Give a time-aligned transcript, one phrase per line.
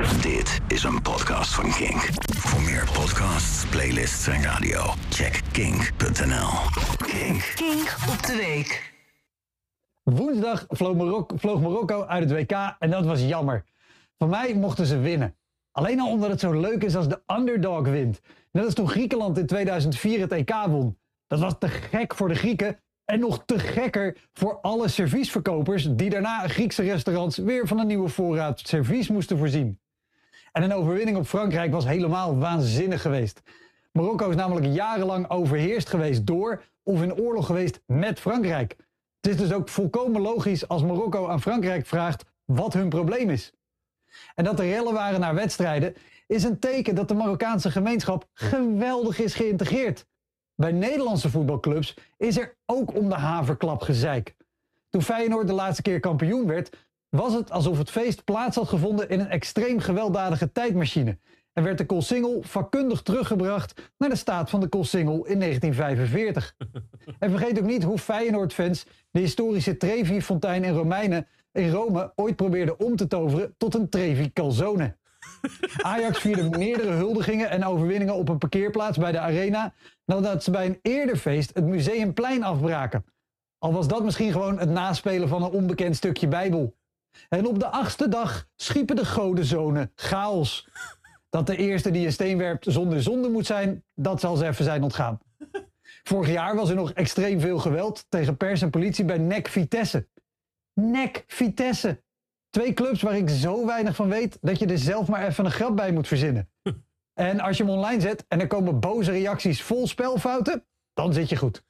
[0.00, 2.08] Dit is een podcast van Kink.
[2.36, 4.80] Voor meer podcasts, playlists en radio,
[5.10, 6.48] check kink.nl.
[6.96, 7.52] Kink.
[7.54, 8.94] Kink op de week.
[10.02, 13.64] Woensdag vloog Marokko, vloog Marokko uit het WK en dat was jammer.
[14.18, 15.36] Van mij mochten ze winnen.
[15.72, 18.20] Alleen al omdat het zo leuk is als de underdog wint.
[18.52, 20.98] Net als toen Griekenland in 2004 het EK won.
[21.26, 26.10] Dat was te gek voor de Grieken en nog te gekker voor alle serviesverkopers die
[26.10, 29.79] daarna Griekse restaurants weer van een nieuwe voorraad servies moesten voorzien.
[30.52, 33.42] En een overwinning op Frankrijk was helemaal waanzinnig geweest.
[33.92, 38.76] Marokko is namelijk jarenlang overheerst geweest door of in oorlog geweest met Frankrijk.
[39.20, 43.52] Het is dus ook volkomen logisch als Marokko aan Frankrijk vraagt wat hun probleem is.
[44.34, 45.94] En dat er rellen waren naar wedstrijden
[46.26, 50.06] is een teken dat de Marokkaanse gemeenschap geweldig is geïntegreerd.
[50.54, 54.34] Bij Nederlandse voetbalclubs is er ook om de haverklap gezeik.
[54.90, 56.76] Toen Feyenoord de laatste keer kampioen werd,
[57.10, 61.18] was het alsof het feest plaats had gevonden in een extreem gewelddadige tijdmachine.
[61.52, 66.54] En werd de Koolsingel vakkundig teruggebracht naar de staat van de Koolsingel in 1945.
[67.18, 72.80] en vergeet ook niet hoe Feyenoord-fans de historische Trevi-fontein in Romeinen in Rome ooit probeerden
[72.80, 74.98] om te toveren tot een Trevi Calzone.
[75.76, 79.72] Ajax vierde meerdere huldigingen en overwinningen op een parkeerplaats bij de Arena
[80.04, 83.04] nadat ze bij een eerder feest het Museumplein afbraken.
[83.58, 86.78] Al was dat misschien gewoon het naspelen van een onbekend stukje Bijbel.
[87.28, 90.68] En op de achtste dag schiepen de godenzonen chaos.
[91.28, 94.64] Dat de eerste die een steen werpt zonder zonde moet zijn, dat zal ze even
[94.64, 95.18] zijn ontgaan.
[96.02, 100.08] Vorig jaar was er nog extreem veel geweld tegen pers en politie bij NEC Vitesse.
[100.74, 102.02] NEC Vitesse.
[102.50, 105.50] Twee clubs waar ik zo weinig van weet dat je er zelf maar even een
[105.50, 106.50] grap bij moet verzinnen.
[107.14, 110.64] En als je hem online zet en er komen boze reacties vol spelfouten,
[110.94, 111.64] dan zit je goed.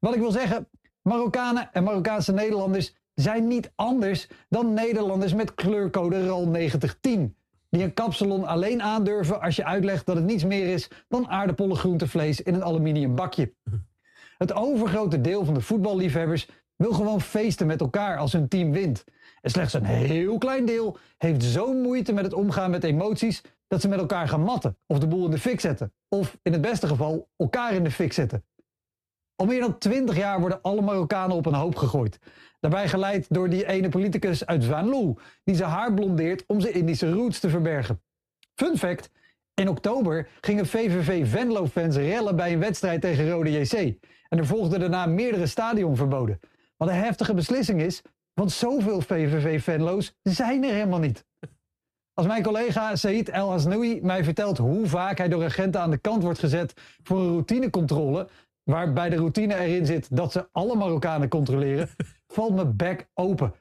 [0.00, 0.68] Wat ik wil zeggen,
[1.02, 7.36] Marokkanen en Marokkaanse Nederlanders zijn niet anders dan Nederlanders met kleurcode RAL 9010.
[7.70, 11.76] Die een kapsalon alleen aandurven als je uitlegt dat het niets meer is dan aardappelen
[11.76, 13.54] groentevlees in een aluminium bakje.
[14.38, 19.04] Het overgrote deel van de voetballiefhebbers wil gewoon feesten met elkaar als hun team wint.
[19.40, 23.80] En slechts een heel klein deel heeft zo'n moeite met het omgaan met emoties dat
[23.80, 25.92] ze met elkaar gaan matten of de boel in de fik zetten.
[26.08, 28.44] Of in het beste geval elkaar in de fik zetten.
[29.36, 32.18] Al meer dan twintig jaar worden alle Marokkanen op een hoop gegooid.
[32.60, 37.12] Daarbij geleid door die ene politicus uit Zwanlu, die zijn haar blondeert om zijn Indische
[37.12, 38.02] roots te verbergen.
[38.54, 39.10] Fun fact,
[39.54, 43.98] in oktober gingen VVV Venlo-fans rellen bij een wedstrijd tegen Rode JC.
[44.28, 46.40] En er volgden daarna meerdere stadionverboden.
[46.76, 48.02] Wat een heftige beslissing is,
[48.32, 51.24] want zoveel VVV-Venlo's zijn er helemaal niet.
[52.14, 55.98] Als mijn collega Said El Hasnoui mij vertelt hoe vaak hij door agenten aan de
[55.98, 58.28] kant wordt gezet voor een routinecontrole,
[58.62, 61.88] waarbij de routine erin zit dat ze alle Marokkanen controleren,
[62.36, 63.54] valt mijn bek open.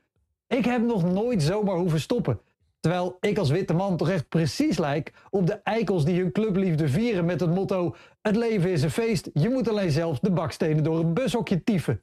[0.48, 2.40] Ik heb nog nooit zomaar hoeven stoppen.
[2.80, 6.88] Terwijl ik als witte man toch echt precies lijk op de eikels die hun clubliefde
[6.88, 10.84] vieren met het motto: Het leven is een feest, je moet alleen zelf de bakstenen
[10.84, 12.02] door een bushokje tieven.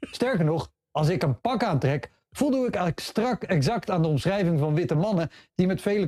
[0.00, 4.58] Sterker nog, als ik een pak aantrek, voldoe ik eigenlijk strak exact aan de omschrijving
[4.58, 6.06] van witte mannen die met vele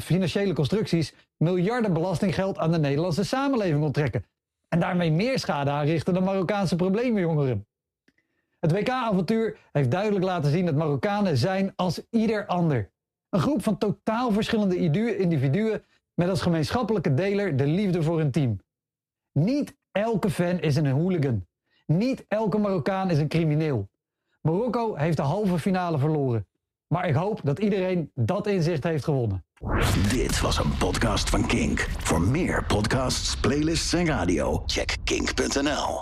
[0.00, 4.24] financiële constructies miljarden belastinggeld aan de Nederlandse samenleving onttrekken.
[4.68, 7.69] En daarmee meer schade aanrichten dan Marokkaanse problemenjongeren.
[8.60, 12.90] Het WK-avontuur heeft duidelijk laten zien dat Marokkanen zijn als ieder ander.
[13.28, 14.76] Een groep van totaal verschillende
[15.16, 15.84] individuen
[16.14, 18.58] met als gemeenschappelijke deler de liefde voor hun team.
[19.32, 21.46] Niet elke fan is een hooligan.
[21.86, 23.88] Niet elke Marokkaan is een crimineel.
[24.40, 26.46] Marokko heeft de halve finale verloren.
[26.86, 29.44] Maar ik hoop dat iedereen dat inzicht heeft gewonnen.
[30.10, 31.88] Dit was een podcast van Kink.
[31.98, 35.98] Voor meer podcasts, playlists en radio, check kink.nl.